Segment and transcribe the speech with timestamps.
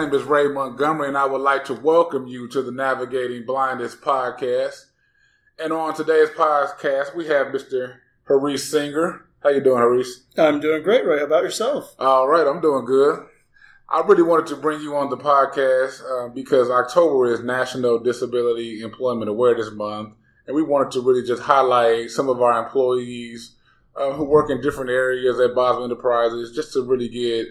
[0.00, 3.96] name is Ray Montgomery, and I would like to welcome you to the Navigating Blindness
[3.96, 4.84] podcast.
[5.58, 7.96] And on today's podcast, we have Mr.
[8.24, 9.26] Haris Singer.
[9.42, 10.24] How you doing, Haris?
[10.36, 11.20] I'm doing great, Ray.
[11.20, 11.96] How about yourself?
[11.98, 13.24] All right, I'm doing good.
[13.88, 18.82] I really wanted to bring you on the podcast uh, because October is National Disability
[18.82, 20.12] Employment Awareness Month,
[20.46, 23.56] and we wanted to really just highlight some of our employees
[23.96, 27.46] uh, who work in different areas at Bosma Enterprises, just to really get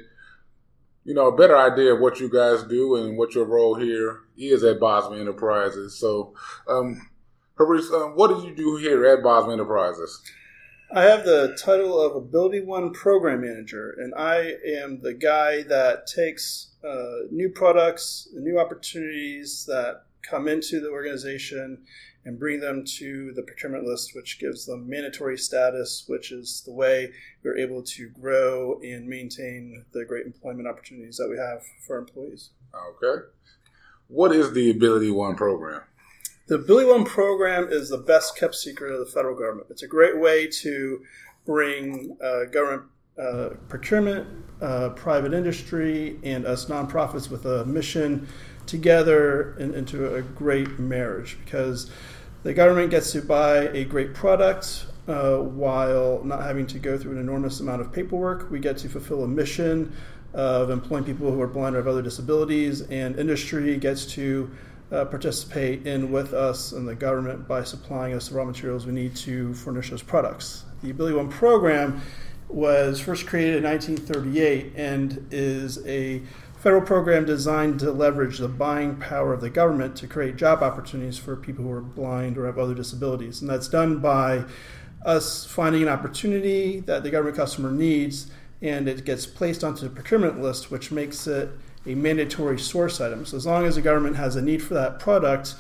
[1.06, 4.22] you know a better idea of what you guys do and what your role here
[4.38, 5.98] is at Bosma Enterprises.
[5.98, 6.34] So,
[6.68, 7.10] um,
[7.58, 10.22] Haris, um, what do you do here at Bosma Enterprises?
[10.94, 16.08] I have the title of Ability One Program Manager, and I am the guy that
[16.08, 21.84] takes uh, new products, new opportunities that come into the organization
[22.26, 26.74] and bring them to the procurement list, which gives them mandatory status, which is the
[26.74, 27.12] way
[27.44, 32.50] we're able to grow and maintain the great employment opportunities that we have for employees.
[32.74, 33.26] Okay.
[34.08, 35.82] What is the Ability One program?
[36.48, 39.68] The Ability One program is the best kept secret of the federal government.
[39.70, 41.02] It's a great way to
[41.46, 44.28] bring uh, government uh, procurement,
[44.62, 48.28] uh, private industry, and us nonprofits with a mission
[48.66, 51.90] together in, into a great marriage because
[52.46, 57.14] the government gets to buy a great product uh, while not having to go through
[57.14, 58.52] an enormous amount of paperwork.
[58.52, 59.92] We get to fulfill a mission
[60.32, 64.52] of employing people who are blind or have other disabilities, and industry gets to
[64.92, 68.94] uh, participate in with us and the government by supplying us the raw materials we
[68.94, 70.66] need to furnish those products.
[70.84, 72.00] The Ability One program
[72.48, 76.22] was first created in 1938 and is a
[76.66, 81.16] federal program designed to leverage the buying power of the government to create job opportunities
[81.16, 83.40] for people who are blind or have other disabilities.
[83.40, 84.46] And that's done by
[85.06, 88.32] us finding an opportunity that the government customer needs
[88.64, 91.52] and it gets placed onto the procurement list, which makes it
[91.86, 93.28] a mandatory source item.
[93.28, 95.54] So as long as the government has a need for that product,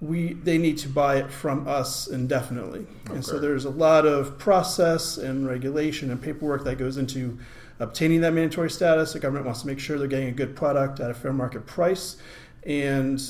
[0.00, 2.86] we they need to buy it from us indefinitely.
[3.04, 3.16] Okay.
[3.16, 7.38] And so there's a lot of process and regulation and paperwork that goes into
[7.80, 9.12] obtaining that mandatory status.
[9.12, 11.66] The government wants to make sure they're getting a good product at a fair market
[11.66, 12.16] price,
[12.64, 13.20] and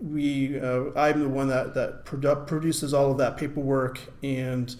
[0.00, 4.74] we uh, I'm the one that that produ- produces all of that paperwork and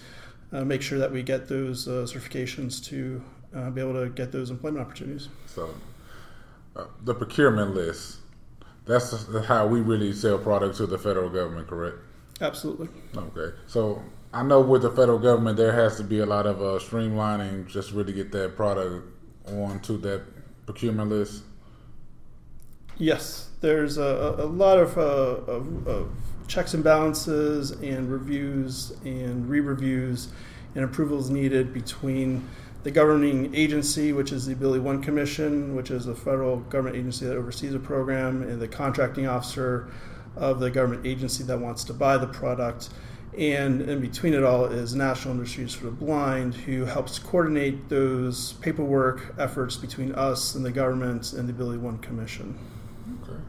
[0.53, 3.23] uh, make sure that we get those uh, certifications to
[3.55, 5.29] uh, be able to get those employment opportunities.
[5.47, 5.75] So,
[6.77, 8.19] uh, the procurement list.
[8.87, 11.97] That's how we really sell products to the federal government, correct?
[12.43, 12.89] Absolutely.
[13.17, 13.57] Okay.
[13.67, 14.03] So
[14.35, 17.69] I know with the federal government, there has to be a lot of uh, streamlining
[17.69, 19.09] just really get that product
[19.47, 20.25] onto that
[20.67, 21.45] procurement list.
[22.99, 26.11] Yes, there's a, a lot of, uh, of, of,
[26.47, 30.29] checks and balances and reviews and re-reviews
[30.75, 32.47] and approvals needed between
[32.83, 37.25] the governing agency, which is the Ability One Commission, which is a federal government agency
[37.25, 39.91] that oversees a program, and the contracting officer
[40.37, 42.91] of the government agency that wants to buy the product
[43.39, 48.53] and in between it all is National Industries for the Blind, who helps coordinate those
[48.55, 52.59] paperwork efforts between us and the government and the Ability One Commission.
[53.23, 53.41] Okay,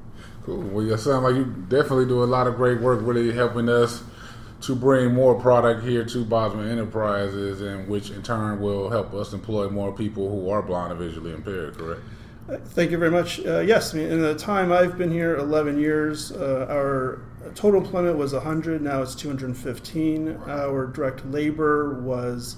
[0.44, 0.62] cool.
[0.62, 4.04] Well, you sound like you definitely do a lot of great work, really helping us
[4.62, 9.34] to bring more product here to Bosma Enterprises, and which in turn will help us
[9.34, 11.78] employ more people who are blind or visually impaired.
[11.78, 12.02] Correct.
[12.48, 13.44] Thank you very much.
[13.44, 17.24] Uh, yes, in the time I've been here, 11 years, uh, our
[17.56, 18.84] total employment was 100.
[18.84, 20.40] Now it's 215.
[20.46, 22.58] Our direct labor was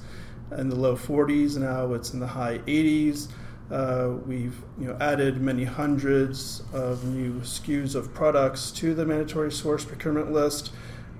[0.58, 1.56] in the low 40s.
[1.56, 3.30] Now it's in the high 80s.
[3.72, 9.52] Uh, we've you know added many hundreds of new SKUs of products to the mandatory
[9.54, 10.72] source procurement list,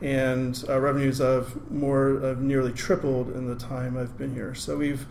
[0.02, 4.54] and revenues have more have nearly tripled in the time I've been here.
[4.56, 5.06] So we've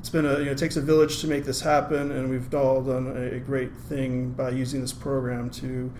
[0.00, 2.54] it's been a you know, it takes a village to make this happen, and we've
[2.54, 5.92] all done a, a great thing by using this program to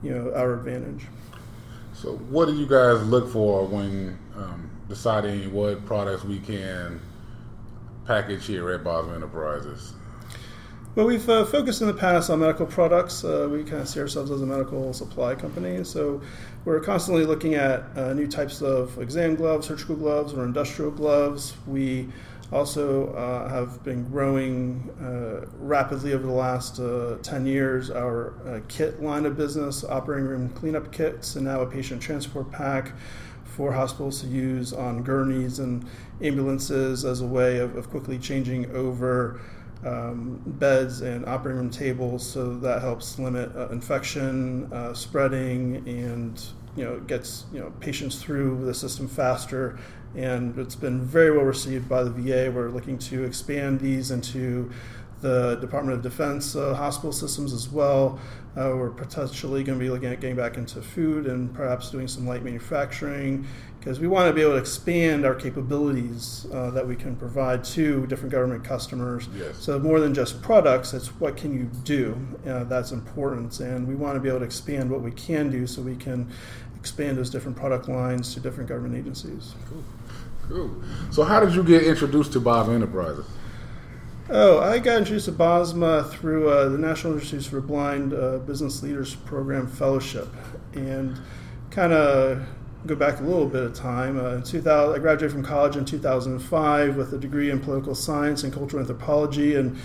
[0.00, 1.06] you know our advantage.
[1.92, 7.00] So, what do you guys look for when um, deciding what products we can
[8.06, 9.92] package here at Bosma Enterprises?
[10.94, 13.24] Well, we've uh, focused in the past on medical products.
[13.24, 16.20] Uh, we kind of see ourselves as a medical supply company, so
[16.64, 21.54] we're constantly looking at uh, new types of exam gloves, surgical gloves, or industrial gloves.
[21.66, 22.08] We
[22.52, 27.90] also uh, have been growing uh, rapidly over the last uh, 10 years.
[27.90, 32.50] Our uh, kit line of business, operating room cleanup kits, and now a patient transport
[32.50, 32.92] pack
[33.44, 35.84] for hospitals to use on gurneys and
[36.22, 39.40] ambulances as a way of, of quickly changing over
[39.84, 42.26] um, beds and operating room tables.
[42.26, 46.42] So that helps limit uh, infection, uh, spreading, and
[46.76, 49.78] you know gets you know patients through the system faster
[50.16, 52.50] and it's been very well received by the VA.
[52.50, 54.70] We're looking to expand these into
[55.20, 58.18] the Department of Defense uh, hospital systems as well.
[58.56, 62.08] Uh, we're potentially going to be looking at getting back into food and perhaps doing
[62.08, 63.46] some light manufacturing
[63.78, 67.62] because we want to be able to expand our capabilities uh, that we can provide
[67.62, 69.28] to different government customers.
[69.36, 69.56] Yes.
[69.58, 73.94] So more than just products, it's what can you do uh, that's important, and we
[73.94, 76.28] want to be able to expand what we can do so we can
[76.78, 79.54] expand those different product lines to different government agencies.
[79.68, 79.84] Cool.
[80.48, 80.82] Cool.
[81.10, 83.26] So, how did you get introduced to Bosma Enterprises?
[84.30, 88.82] Oh, I got introduced to BOSMA through uh, the National Institutes for Blind uh, Business
[88.82, 90.28] Leaders Program Fellowship,
[90.74, 91.18] and
[91.70, 92.46] kind of
[92.84, 94.18] go back a little bit of time.
[94.18, 98.44] Uh, in 2000, I graduated from college in 2005 with a degree in political science
[98.44, 99.78] and cultural anthropology, and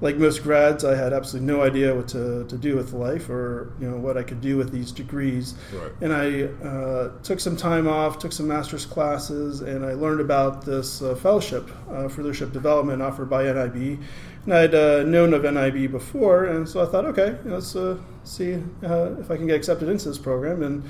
[0.00, 3.72] like most grads, I had absolutely no idea what to, to do with life or
[3.80, 5.54] you know what I could do with these degrees.
[5.72, 5.92] Right.
[6.00, 10.64] And I uh, took some time off, took some master's classes, and I learned about
[10.64, 14.00] this uh, fellowship uh, for leadership development offered by NIB.
[14.44, 18.62] And I'd uh, known of NIB before, and so I thought, okay, let's uh, see
[18.84, 20.62] uh, if I can get accepted into this program.
[20.62, 20.84] And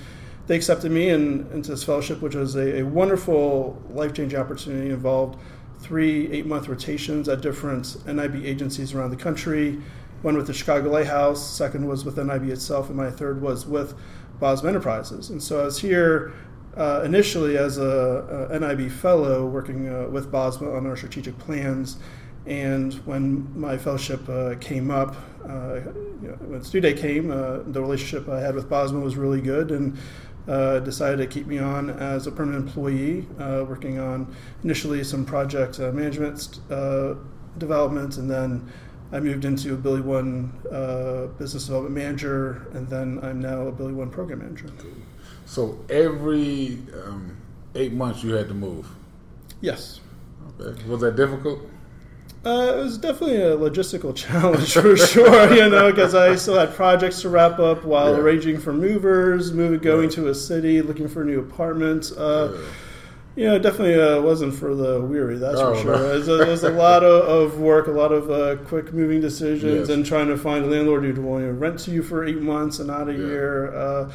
[0.46, 4.90] they accepted me in, into this fellowship, which was a, a wonderful, life changing opportunity
[4.90, 5.38] involved
[5.80, 9.80] three eight month rotations at different NIB agencies around the country.
[10.22, 13.94] One with the Chicago Lighthouse, second was with NIB itself, and my third was with
[14.40, 15.30] Bosma Enterprises.
[15.30, 16.32] And so I was here
[16.76, 21.98] uh, initially as a, a, NIB fellow working uh, with Bosma on our strategic plans.
[22.46, 25.80] And when my fellowship uh, came up, uh,
[26.22, 29.40] you know, when due date came, uh, the relationship I had with Bosma was really
[29.40, 29.70] good.
[29.70, 29.98] And
[30.48, 34.34] uh, decided to keep me on as a permanent employee, uh, working on
[34.64, 37.14] initially some project uh, management uh,
[37.58, 38.70] development, and then
[39.12, 44.10] I moved into Ability One uh, business development manager, and then I'm now Ability One
[44.10, 44.70] program manager.
[45.46, 47.36] So every um,
[47.74, 48.86] eight months you had to move.
[49.60, 50.00] Yes.
[50.60, 50.84] Okay.
[50.84, 51.60] Was that difficult?
[52.46, 56.72] Uh, it was definitely a logistical challenge for sure, you know, because I still had
[56.74, 58.18] projects to wrap up while Yeah.
[58.20, 62.12] arranging for movers, moving, going to a city, looking for a new apartment.
[62.16, 62.60] Uh, Yeah.
[63.36, 65.96] You know, definitely uh, wasn't for the weary, that's Oh, for sure.
[65.96, 66.10] no.
[66.10, 68.92] It was, a, it was a lot of, of work, a lot of uh, quick
[68.92, 69.88] moving decisions, Yes.
[69.90, 72.80] and trying to find a landlord who'd want to rent to you for eight months
[72.80, 74.08] and not a year.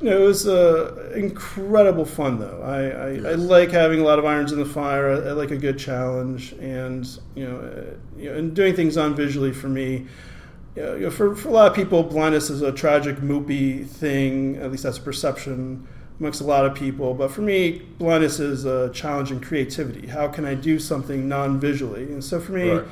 [0.00, 2.62] You know, it was uh, incredible fun, though.
[2.62, 5.10] I, I, I like having a lot of irons in the fire.
[5.10, 7.04] I, I like a good challenge, and
[7.34, 10.06] you know, uh, you know, and doing things on visually for me.
[10.76, 13.86] You know, you know, for, for a lot of people, blindness is a tragic, moopy
[13.86, 14.56] thing.
[14.56, 15.88] At least that's a perception
[16.20, 17.14] amongst a lot of people.
[17.14, 20.06] But for me, blindness is a challenge in creativity.
[20.06, 22.04] How can I do something non-visually?
[22.04, 22.86] And so for me, Right.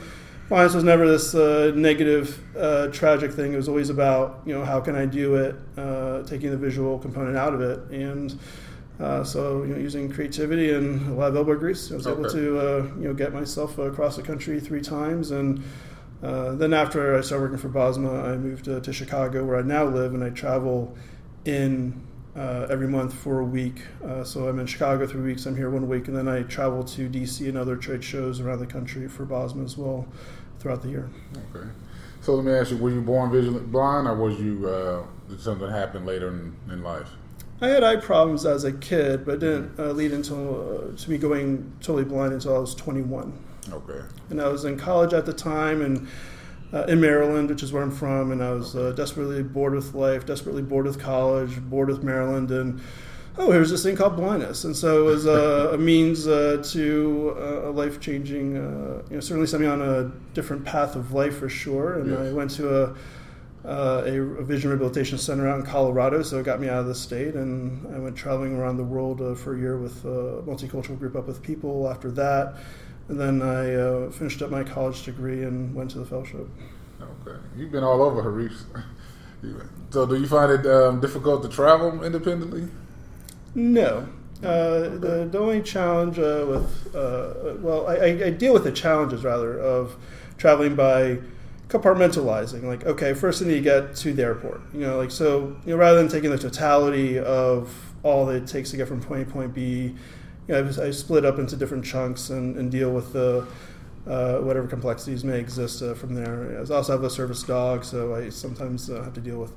[0.49, 3.53] Blindness was never this uh, negative, uh, tragic thing.
[3.53, 6.99] It was always about you know how can I do it, uh, taking the visual
[6.99, 8.39] component out of it, and
[9.01, 12.29] uh, so you know using creativity and a lot of elbow grease, I was able
[12.31, 15.63] to uh, you know get myself across the country three times and.
[16.23, 19.63] Uh, then after I started working for Bosma, I moved uh, to Chicago, where I
[19.63, 20.97] now live, and I travel
[21.45, 22.03] in
[22.37, 23.83] uh, every month for a week.
[24.05, 25.47] Uh, so I'm in Chicago three weeks.
[25.47, 28.59] I'm here one week, and then I travel to DC and other trade shows around
[28.59, 30.07] the country for Bosma as well
[30.59, 31.11] throughout the year.
[31.55, 31.67] Okay.
[32.21, 35.41] So let me ask you: Were you born visually blind, or was you uh, did
[35.41, 37.11] something happen later in, in life?
[37.61, 41.17] I had eye problems as a kid, but didn't uh, lead until uh, to me
[41.17, 43.33] going totally blind until I was 21.
[43.73, 44.01] Okay.
[44.31, 46.07] and I was in college at the time and
[46.73, 49.95] uh, in Maryland, which is where I'm from, and I was uh, desperately bored with
[49.95, 52.81] life, desperately bored with college, bored with Maryland, and
[53.39, 57.35] oh, here's this thing called blindness, and so it was uh, a means uh, to
[57.39, 61.13] uh, a life changing, uh, you know, certainly set me on a different path of
[61.13, 62.19] life for sure, and Yes.
[62.19, 62.97] I went to a.
[63.65, 66.87] Uh, a, a vision rehabilitation center out in Colorado, so it got me out of
[66.87, 70.41] the state, and I went traveling around the world uh, for a year with a
[70.47, 71.91] multicultural group up with people.
[71.91, 72.55] After that,
[73.09, 76.47] and then I uh, finished up my college degree and went to the fellowship.
[77.01, 77.39] Okay.
[77.57, 78.53] You've been all over, Harish.
[79.91, 82.67] So, do you find it um, difficult to travel independently?
[83.55, 84.09] No.
[84.43, 88.73] Uh, the, the only challenge uh, with, uh, well, I, I- I deal with the
[88.73, 89.97] challenges rather of
[90.37, 91.19] traveling by
[91.69, 92.65] compartmentalizing.
[92.65, 94.63] Like, okay, first thing you get to the airport.
[94.75, 97.73] You know, like, so, you know, rather than taking the totality of
[98.03, 99.95] all that it takes to get from point A to point B,
[100.49, 103.47] you know, I, I split up into different chunks and, and deal with the,
[104.07, 106.59] uh, whatever complexities may exist uh, from there.
[106.59, 109.53] I also have a service dog, so I sometimes uh, have to deal with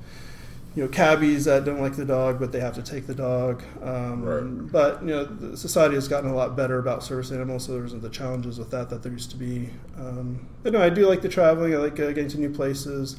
[0.76, 3.64] you know cabbies that don't like the dog, but they have to take the dog.
[3.84, 4.72] Um, Right.
[4.72, 7.86] But you know, the society has gotten a lot better about service animals, so there
[7.86, 9.70] isn't the challenges with that that there used to be.
[9.98, 11.74] Um, but no, I do like the traveling.
[11.74, 13.18] I like uh, getting to new places,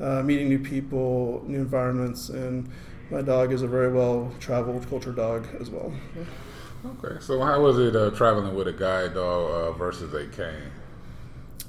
[0.00, 2.68] uh, meeting new people, new environments, and
[3.10, 5.92] my dog is a very well traveled culture dog as well.
[6.86, 7.16] Okay.
[7.20, 10.70] So, how was it uh, traveling with a guide dog uh, versus a cane?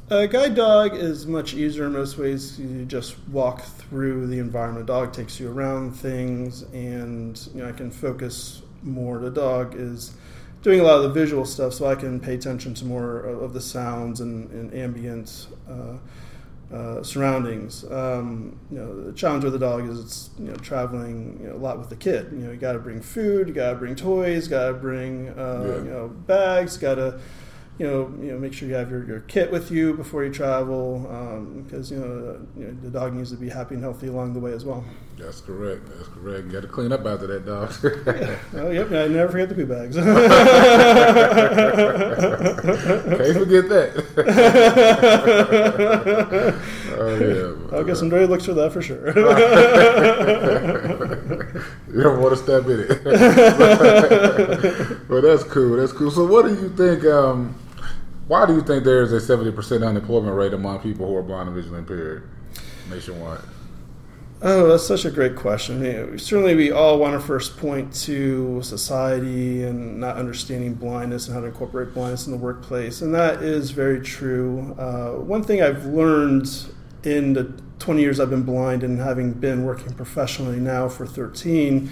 [0.10, 2.58] A guide dog is much easier in most ways.
[2.60, 4.86] You just walk through the environment.
[4.86, 9.20] Dog takes you around things, and you know I can focus more.
[9.20, 10.14] The dog is
[10.62, 13.54] doing a lot of the visual stuff, so I can pay attention to more of
[13.54, 15.98] the sounds and, and ambient uh,
[16.74, 17.84] uh, surroundings.
[17.90, 21.56] Um, you know, the challenge with the dog is it's you know traveling you know,
[21.56, 22.28] a lot with the kid.
[22.32, 25.30] You know, you got to bring food, you got to bring toys, got to bring
[25.30, 25.76] uh, yeah.
[25.78, 27.20] you know bags, got to
[27.80, 30.34] you know, you know, make sure you have your, your kit with you before you
[30.34, 31.02] travel,
[31.64, 34.34] because um, you, know, you, know, the dog needs to be happy and healthy along
[34.34, 34.84] the way as well.
[35.18, 35.86] That's correct.
[35.88, 36.46] That's correct.
[36.46, 37.72] You got to clean up after that dog.
[38.06, 38.36] yeah.
[38.62, 38.92] Oh, yep.
[38.92, 39.96] I never forget the poo bags.
[39.96, 40.06] Can't
[43.38, 44.06] forget that.
[47.00, 47.54] oh yeah.
[47.76, 49.08] I'll get some dirty looks for that for sure.
[51.94, 52.90] you don't want to step in it.
[55.08, 55.78] but that's cool.
[55.78, 56.12] That's cool.
[56.12, 57.04] So, what do you think?
[57.06, 57.56] Um,
[58.28, 61.48] why do you think there is a 70% unemployment rate among people who are blind
[61.48, 62.30] and visually impaired
[62.90, 63.42] nationwide?
[64.40, 65.78] Oh, that's such a great question.
[65.78, 71.28] I mean, certainly, we all want to first point to society and not understanding blindness
[71.28, 74.76] and how to incorporate blindness in the workplace, and that is very true.
[74.78, 76.48] Uh, one thing I've learned
[77.04, 81.90] in the 20 years I've been blind and having been working professionally now for 13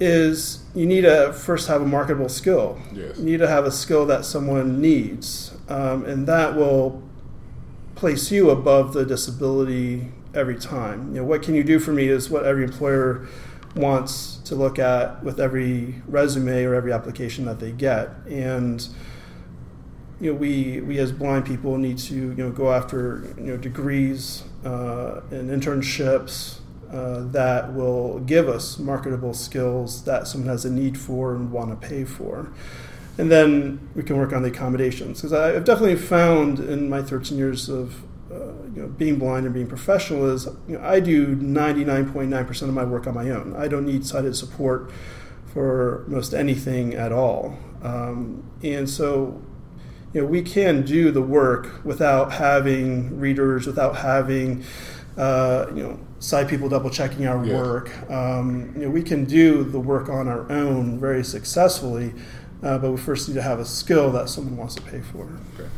[0.00, 2.80] is you need to first have a marketable skill.
[2.92, 3.18] Yes.
[3.18, 7.02] You need to have a skill that someone needs, um, and that will
[7.94, 11.08] place you above the disability every time.
[11.08, 13.26] You know, what can you do for me is what every employer
[13.74, 18.86] wants to look at with every resume or every application that they get, and
[20.20, 23.56] you know, we we as blind people need to you know go after you know
[23.56, 26.57] degrees uh, and internships
[26.92, 31.70] uh, that will give us marketable skills that someone has a need for and want
[31.70, 32.50] to pay for.
[33.18, 35.20] And then we can work on the accommodations.
[35.20, 38.02] Because I've definitely found in my 13 years of
[38.32, 42.74] uh, you know, being blind and being professional is you know, I do 99.9% of
[42.74, 43.54] my work on my own.
[43.56, 44.90] I don't need sighted support
[45.52, 47.58] for most anything at all.
[47.82, 49.42] Um, and so
[50.12, 54.64] you know, we can do the work without having readers, without having
[55.16, 57.54] uh, you know, sight people double checking our yes.
[57.54, 58.10] work.
[58.10, 62.12] Um, you know, we can do the work on our own very successfully,
[62.62, 65.24] uh, but we first need to have a skill that someone wants to pay for.
[65.54, 65.68] Okay.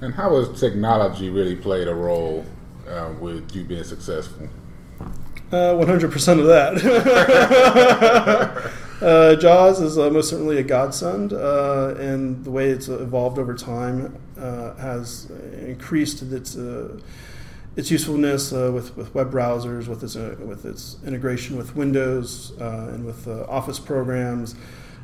[0.00, 2.44] And how has technology really played a role
[2.86, 4.48] uh, with you being successful?
[5.50, 6.74] Uh, 100% of that.
[9.00, 13.54] uh, JAWS is uh, most certainly a godsend, uh, and the way it's evolved over
[13.54, 15.30] time uh, has
[15.62, 16.56] increased its
[17.76, 22.52] its usefulness uh, with, with web browsers, with its, uh, with its integration with Windows
[22.58, 24.54] uh, and with uh, Office programs,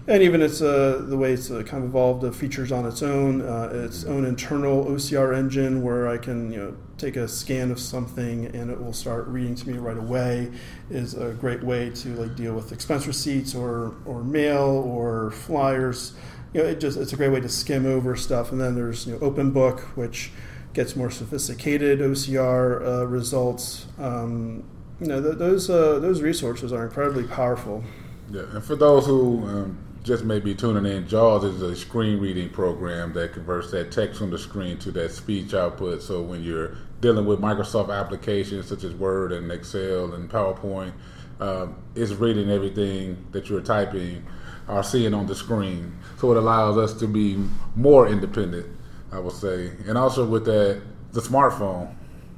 [0.08, 3.02] and even its uh, the way it's uh, kind of evolved the features on its
[3.02, 3.40] own,
[3.72, 8.46] its own internal OCR engine where I can you know take a scan of something
[8.46, 10.50] and it will start reading to me right away
[10.88, 16.14] is a great way to like deal with expense receipts or or mail or flyers.
[16.52, 18.50] You know, it just it's a great way to skim over stuff.
[18.50, 20.32] And then there's you know, Open Book, which
[20.74, 23.86] gets more sophisticated OCR uh, results.
[23.98, 24.64] Um,
[25.00, 27.84] you know, th- those uh, those resources are incredibly powerful.
[28.30, 32.18] Yeah, and for those who um, just may be tuning in, JAWS is a screen
[32.18, 36.02] reading program that converts that text from the screen to that speech output.
[36.02, 40.92] So when you're dealing with Microsoft applications such as Word and Excel and PowerPoint,
[41.40, 44.24] um, it's reading everything that you're typing
[44.68, 45.96] or seeing on the screen.
[46.18, 47.36] So it allows us to be
[47.74, 48.66] more independent
[49.12, 51.94] I would say, and also with that, the smartphone.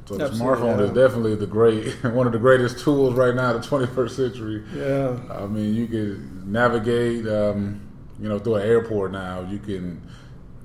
[0.07, 0.85] So the Absolutely, smartphone yeah.
[0.85, 4.65] is definitely the great one of the greatest tools right now, the 21st century.
[4.75, 5.17] Yeah.
[5.31, 7.81] I mean, you can navigate, um,
[8.21, 9.47] you know, through an airport now.
[9.49, 10.03] You can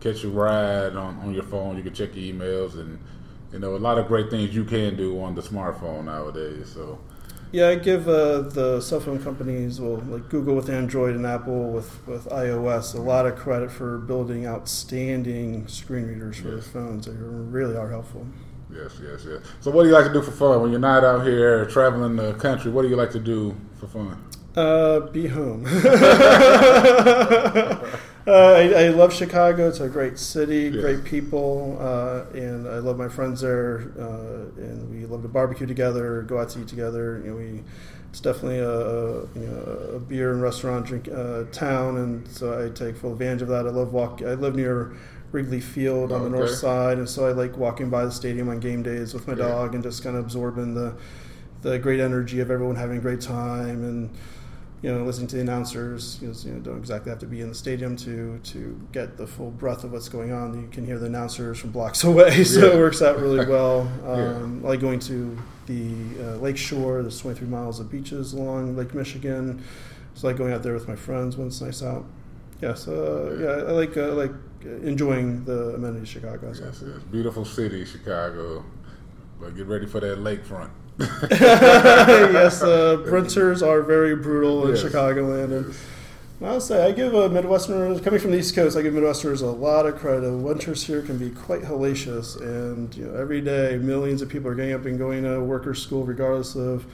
[0.01, 1.77] catch a ride on, on your phone.
[1.77, 2.99] You can check your emails, and
[3.53, 6.71] you know, a lot of great things you can do on the smartphone nowadays.
[6.73, 6.99] So
[7.51, 11.71] yeah, I give uh, the cell phone companies, well, like Google with Android and Apple
[11.71, 16.65] with, with iOS, a lot of credit for building outstanding screen readers for yes.
[16.65, 17.07] their phones.
[17.07, 18.27] They really are helpful.
[18.71, 19.41] Yes, yes, yes.
[19.61, 22.15] So, what do you like to do for fun when you're not out here traveling
[22.15, 22.71] the country?
[22.71, 24.23] What do you like to do for fun?
[24.55, 25.65] Uh, be home.
[28.27, 29.69] Uh, I, I, love Chicago.
[29.69, 30.81] It's a great city, yes.
[30.81, 33.91] great people, uh, and I love my friends there.
[33.97, 37.21] Uh, and we love to barbecue together, go out to eat together.
[37.23, 37.63] You know, we
[38.09, 42.65] it's definitely a, a, you know, a beer and restaurant drink uh, town, and so
[42.65, 43.67] I take full advantage of that.
[43.67, 44.21] I love walk.
[44.21, 44.95] I live near
[45.31, 46.31] Wrigley Field on okay.
[46.31, 49.27] the north side, and so I like walking by the stadium on game days with
[49.27, 49.47] my yeah.
[49.47, 50.95] dog and just kind of absorbing the
[51.61, 54.09] the great energy of everyone having a great time and
[54.81, 56.19] you know, listening to the announcers.
[56.21, 59.51] You, know, don't exactly have to be in the stadium to to get the full
[59.51, 60.59] breadth of what's going on.
[60.61, 62.73] You can hear the announcers from blocks away, so yeah.
[62.73, 63.81] it works out really well.
[64.05, 64.67] Um, yeah.
[64.67, 67.01] I like going to the uh, lake shore.
[67.01, 69.63] There's 23 miles of beaches along Lake Michigan.
[70.13, 72.05] It's like going out there with my friends when it's nice out.
[72.61, 74.31] Yes, uh, yeah, I like uh, like
[74.63, 76.47] enjoying the amenities of Chicago.
[76.47, 78.65] Yes, yes, beautiful city, Chicago.
[79.39, 80.71] But get ready for that lakefront.
[81.31, 84.83] yes, uh, winters are very brutal in yes.
[84.83, 85.75] Chicagoland, and
[86.41, 88.75] I'll say I give a Midwesterners coming from the East Coast.
[88.75, 90.29] I give Midwesterners a lot of credit.
[90.29, 94.55] Winters here can be quite hellacious, and you know, every day millions of people are
[94.55, 96.85] getting up and going to work or school, regardless of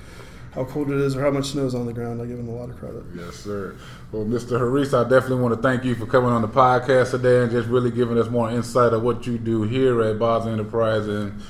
[0.53, 2.21] how cold it is or how much snow is on the ground.
[2.21, 3.03] I give them a lot of credit.
[3.15, 3.75] Yes, sir.
[4.11, 4.59] Well, Mr.
[4.59, 7.67] Harris, I definitely want to thank you for coming on the podcast today and just
[7.67, 11.41] really giving us more insight of what you do here at Bosma Enterprise, and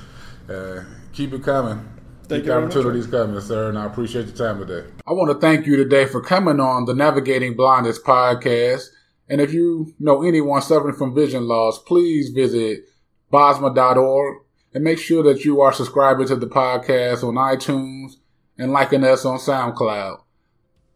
[0.50, 1.95] uh, keep it coming.
[2.27, 2.53] Thank Keep you.
[2.53, 4.88] opportunities coming, sir, and I appreciate your time today.
[5.05, 8.88] I want to thank you today for coming on the Navigating Blindness podcast.
[9.29, 12.86] And if you know anyone suffering from vision loss, please visit
[13.32, 14.38] bosma.org
[14.74, 18.13] and make sure that you are subscribing to the podcast on iTunes
[18.58, 20.22] and liking us on SoundCloud.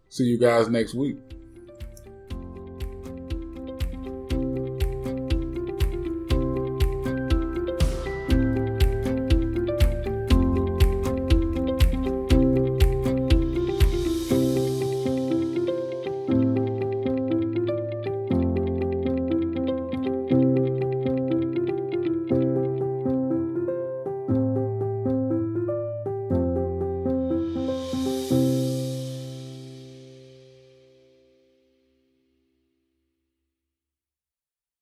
[0.09, 1.17] See you guys next week.